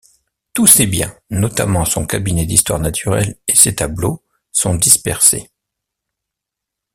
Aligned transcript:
Tous 0.55 0.65
ses 0.65 0.87
biens, 0.87 1.15
notamment 1.29 1.85
son 1.85 2.07
cabinet 2.07 2.47
d’histoire 2.47 2.79
naturelle 2.79 3.35
et 3.47 3.53
ses 3.55 3.75
tableaux, 3.75 4.23
sont 4.51 4.73
dispersés. 4.73 5.51